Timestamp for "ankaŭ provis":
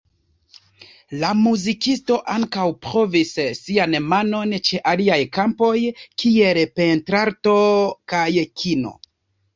2.35-3.35